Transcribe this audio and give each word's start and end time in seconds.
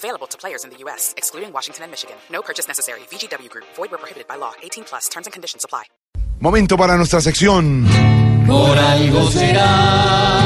Available 0.00 0.26
to 0.28 0.38
players 0.38 0.64
in 0.64 0.70
the 0.70 0.78
U.S., 0.84 1.12
excluding 1.18 1.52
Washington 1.52 1.84
and 1.84 1.92
Michigan. 1.92 2.16
No 2.32 2.40
purchase 2.40 2.66
necessary. 2.66 3.00
VGW 3.10 3.50
Group. 3.50 3.66
Void 3.76 3.90
where 3.90 3.98
prohibited 3.98 4.26
by 4.26 4.36
law. 4.36 4.52
18 4.62 4.84
plus. 4.84 5.08
Terms 5.10 5.26
and 5.26 5.32
conditions 5.34 5.62
apply. 5.62 5.84
Momento 6.40 6.78
para 6.78 6.96
nuestra 6.96 7.20
sección. 7.20 7.86
Por 8.46 8.78
algo 8.78 9.30
será. 9.30 10.39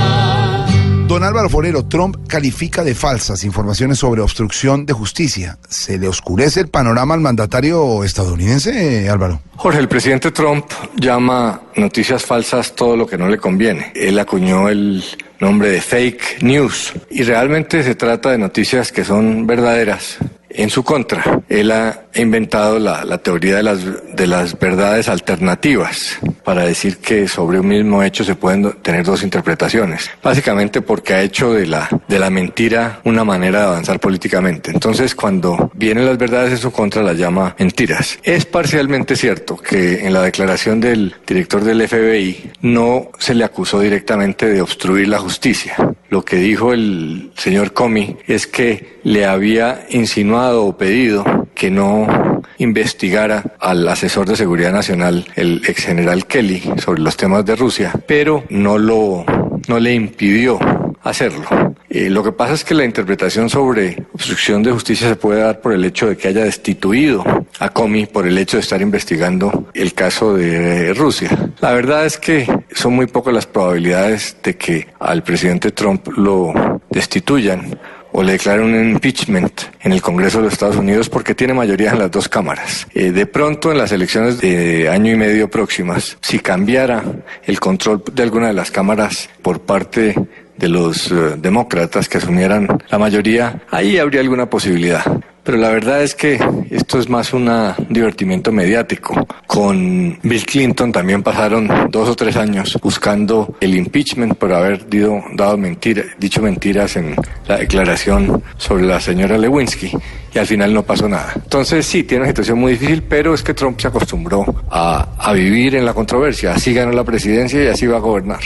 Don 1.15 1.23
Álvaro 1.23 1.49
Forero, 1.49 1.85
Trump 1.85 2.27
califica 2.27 2.83
de 2.83 2.93
falsas 2.93 3.45
informaciones 3.45 4.01
sobre 4.01 4.21
obstrucción 4.21 4.85
de 4.85 4.95
justicia. 4.95 5.59
¿Se 5.69 5.97
le 5.97 6.09
oscurece 6.09 6.59
el 6.59 6.67
panorama 6.67 7.15
al 7.15 7.21
mandatario 7.21 8.03
estadounidense, 8.03 9.09
Álvaro? 9.09 9.41
Jorge, 9.55 9.79
el 9.79 9.87
presidente 9.87 10.33
Trump 10.33 10.67
llama 10.97 11.63
noticias 11.77 12.25
falsas 12.25 12.75
todo 12.75 12.97
lo 12.97 13.07
que 13.07 13.17
no 13.17 13.29
le 13.29 13.39
conviene. 13.39 13.93
Él 13.95 14.19
acuñó 14.19 14.69
el 14.69 15.05
nombre 15.39 15.69
de 15.69 15.81
fake 15.81 16.43
news 16.43 16.93
y 17.11 17.23
realmente 17.23 17.85
se 17.85 17.95
trata 17.95 18.33
de 18.33 18.39
noticias 18.39 18.91
que 18.91 19.05
son 19.05 19.47
verdaderas 19.47 20.19
en 20.51 20.69
su 20.69 20.83
contra. 20.83 21.43
Él 21.49 21.71
ha 21.71 22.07
inventado 22.17 22.81
la, 22.81 23.19
teoría 23.19 23.59
de 23.59 24.27
las 24.27 24.59
verdades 24.59 25.09
alternativas 25.09 26.19
para 26.45 26.65
decir 26.65 26.99
que 26.99 27.27
sobre 27.27 27.59
un 27.59 27.69
mismo 27.69 28.03
hecho 28.03 28.25
se 28.25 28.35
pueden 28.35 28.73
tener 28.83 29.05
dos 29.05 29.23
interpretaciones. 29.23 30.11
Básicamente 30.23 30.83
porque 30.83 31.15
ha 31.15 31.23
hecho 31.23 31.53
de 31.53 31.67
la, 31.67 31.89
de 32.07 32.19
la 32.19 32.31
mentira 32.31 33.01
una 33.05 33.25
manera 33.25 33.61
de 33.61 33.67
avanzar 33.67 33.99
políticamente. 34.01 34.71
Entonces 34.71 35.15
cuando 35.15 35.71
vienen 35.75 36.07
las 36.07 36.19
verdades 36.19 36.53
en 36.53 36.59
su 36.59 36.71
contra 36.71 37.03
las 37.03 37.17
llama 37.17 37.55
mentiras. 37.59 38.19
Es 38.23 38.45
parcialmente 38.45 39.17
cierto 39.17 39.57
que 39.57 40.07
en 40.07 40.13
la 40.13 40.23
declaración 40.23 40.81
del 40.81 41.15
director 41.27 41.65
del 41.65 41.87
FBI 41.89 42.53
no 42.63 43.09
se 43.19 43.35
le 43.35 43.45
acusó 43.45 43.81
directamente 43.81 44.47
de 44.47 44.61
obstruir 44.61 45.09
la 45.09 45.19
justicia. 45.19 45.77
Lo 46.11 46.25
que 46.25 46.37
dijo 46.37 46.73
el 46.73 47.33
señor 47.37 47.73
Comey 47.73 48.17
es 48.27 48.47
que 48.47 48.99
le 49.03 49.27
había 49.27 49.87
insinuado 49.91 50.65
o 50.65 50.77
pedido 50.77 51.49
que 51.55 51.71
no 51.71 52.34
investigara 52.59 53.57
al 53.61 53.87
asesor 53.89 54.29
de 54.29 54.37
seguridad 54.37 54.73
nacional, 54.73 55.27
el 55.37 55.63
ex 55.67 55.85
general 55.85 56.27
Kelly, 56.27 56.63
sobre 56.79 57.01
los 57.01 57.17
temas 57.17 57.45
de 57.45 57.57
Rusia, 57.57 57.93
pero 58.07 58.45
no 58.51 58.79
lo 58.79 59.25
no 59.69 59.79
le 59.79 59.95
impidió 59.95 60.59
hacerlo. 61.03 61.75
Eh, 61.89 62.11
lo 62.11 62.25
que 62.25 62.33
pasa 62.33 62.55
es 62.55 62.65
que 62.65 62.75
la 62.75 62.85
interpretación 62.85 63.49
sobre 63.49 64.05
obstrucción 64.13 64.63
de 64.63 64.73
justicia 64.73 65.09
se 65.09 65.17
puede 65.17 65.43
dar 65.43 65.61
por 65.61 65.73
el 65.73 65.85
hecho 65.85 66.09
de 66.09 66.17
que 66.17 66.29
haya 66.29 66.45
destituido 66.45 67.23
a 67.61 67.69
Comey 67.69 68.07
por 68.07 68.27
el 68.27 68.37
hecho 68.37 68.57
de 68.57 68.63
estar 68.63 68.81
investigando 68.83 69.69
el 69.75 69.95
caso 69.95 70.35
de 70.35 70.93
Rusia. 70.95 71.31
La 71.61 71.73
verdad 71.73 72.05
es 72.05 72.19
que 72.19 72.49
son 72.73 72.95
muy 72.95 73.07
pocas 73.07 73.33
las 73.33 73.47
probabilidades 73.47 74.37
de 74.43 74.57
que 74.57 74.89
al 74.99 75.23
presidente 75.23 75.71
Trump 75.71 76.09
lo 76.17 76.81
destituyan 76.91 77.79
o 78.17 78.23
le 78.23 78.33
declaren 78.33 78.65
un 78.65 78.91
impeachment 78.91 79.63
en 79.83 79.93
el 79.93 80.01
Congreso 80.01 80.39
de 80.39 80.45
los 80.45 80.53
Estados 80.53 80.77
Unidos 80.77 81.09
porque 81.09 81.35
tiene 81.35 81.53
mayoría 81.53 81.91
en 81.91 81.99
las 81.99 82.13
dos 82.13 82.29
cámaras. 82.29 82.87
Eh, 82.95 83.11
de 83.11 83.27
pronto, 83.27 83.73
en 83.73 83.79
las 83.79 83.91
elecciones 83.91 84.41
de 84.41 84.89
año 84.89 85.13
y 85.13 85.17
medio 85.17 85.51
próximas, 85.51 86.17
si 86.21 86.39
cambiara 86.39 87.03
el 87.43 87.59
control 87.59 88.05
de 88.13 88.23
alguna 88.23 88.47
de 88.47 88.53
las 88.53 88.71
cámaras 88.71 89.29
por 89.43 89.63
parte 89.63 90.15
de 90.57 90.69
los 90.69 91.11
uh, 91.11 91.37
demócratas 91.37 92.09
que 92.09 92.19
asumieran 92.19 92.69
la 92.89 92.99
mayoría, 92.99 93.63
ahí 93.69 93.99
habría 93.99 94.21
alguna 94.21 94.49
posibilidad. 94.49 95.05
Pero 95.45 95.59
la 95.59 95.69
verdad 95.69 96.03
es 96.03 96.15
que 96.15 96.41
esto 96.71 96.99
es 96.99 97.09
más 97.09 97.35
un 97.35 97.51
divertimiento 97.91 98.51
mediático. 98.51 99.27
Con 99.47 100.19
Bill 100.23 100.47
Clinton 100.47 100.91
también 100.91 101.23
pasaron 101.23 101.69
dos 101.91 102.09
o 102.09 102.17
tres 102.17 102.37
años 102.37 102.79
buscando 102.83 103.55
el 103.61 103.75
impeachment 103.75 104.37
por 104.37 104.53
haber 104.53 104.89
dicho, 104.89 105.23
dado 105.35 105.59
mentira, 105.59 106.03
dicho 106.19 106.41
mentiras 106.41 106.97
en 106.97 107.15
la 107.47 107.59
declaración 107.59 108.43
sobre 108.57 108.85
la 108.85 109.01
señora 109.01 109.37
Lewinsky 109.37 109.93
y 110.35 110.39
al 110.39 110.47
final 110.47 110.73
no 110.73 110.83
pasó 110.83 111.09
nada. 111.09 111.33
Entonces 111.37 111.85
sí, 111.85 112.05
tiene 112.05 112.23
una 112.23 112.31
situación 112.31 112.59
muy 112.59 112.73
difícil, 112.73 113.03
pero 113.03 113.35
es 113.35 113.43
que 113.43 113.53
Trump 113.53 113.79
se 113.79 113.89
acostumbró 113.89 114.65
a, 114.71 115.09
a 115.19 115.33
vivir 115.35 115.75
en 115.75 115.85
la 115.85 115.93
controversia. 115.93 116.55
Así 116.55 116.73
ganó 116.73 116.93
la 116.93 117.05
presidencia 117.05 117.63
y 117.63 117.67
así 117.67 117.87
va 117.87 117.99
a 117.99 118.01
gobernar. 118.01 118.41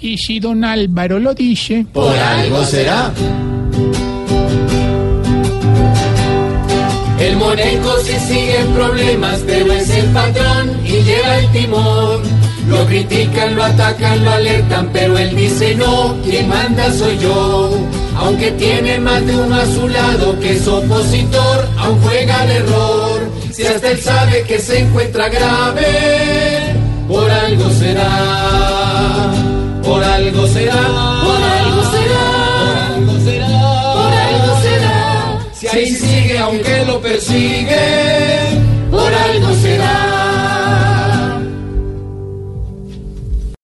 Y 0.00 0.18
si 0.18 0.38
don 0.38 0.64
Álvaro 0.64 1.18
lo 1.18 1.34
dice, 1.34 1.86
por 1.92 2.14
algo 2.14 2.62
será. 2.64 3.12
El 7.58 7.80
Moneco 7.80 7.98
si 8.04 8.18
sigue 8.20 8.60
en 8.60 8.72
problemas, 8.72 9.40
pero 9.44 9.72
es 9.72 9.90
el 9.90 10.06
patrón 10.06 10.80
y 10.84 11.02
lleva 11.02 11.38
el 11.38 11.52
timón. 11.52 12.22
Lo 12.68 12.86
critican, 12.86 13.56
lo 13.56 13.64
atacan, 13.64 14.24
lo 14.24 14.30
alertan, 14.30 14.90
pero 14.92 15.18
él 15.18 15.34
dice 15.34 15.74
no, 15.74 16.16
quien 16.22 16.48
manda 16.48 16.92
soy 16.92 17.18
yo. 17.18 17.70
Aunque 18.16 18.52
tiene 18.52 19.00
más 19.00 19.24
de 19.26 19.36
uno 19.36 19.56
a 19.56 19.66
su 19.66 19.88
lado 19.88 20.38
que 20.38 20.52
es 20.52 20.68
opositor, 20.68 21.68
aún 21.78 22.00
juega 22.02 22.40
al 22.42 22.50
error. 22.50 23.20
Si 23.52 23.66
hasta 23.66 23.90
él 23.90 24.00
sabe 24.00 24.42
que 24.42 24.58
se 24.58 24.80
encuentra 24.80 25.28
grave, 25.28 26.74
por 27.08 27.28
algo 27.28 27.70
será, 27.70 29.32
por 29.82 30.04
algo 30.04 30.46
será, 30.46 30.82
por 31.24 31.42
algo 31.42 31.82
será, 31.90 32.94
por 32.94 33.06
algo 33.08 33.20
será, 33.24 33.48
por 33.94 34.12
algo 34.12 34.62
será. 34.62 35.38
Si 35.54 35.66
ahí 35.66 35.86
sigue 35.86 36.38
aunque 36.38 36.77
persigue 37.00 38.17